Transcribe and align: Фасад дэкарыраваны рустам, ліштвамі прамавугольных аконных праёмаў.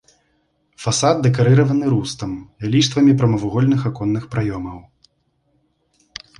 Фасад 0.85 1.17
дэкарыраваны 1.25 1.85
рустам, 1.95 2.31
ліштвамі 2.77 3.13
прамавугольных 3.21 3.81
аконных 3.93 4.23
праёмаў. 4.35 4.85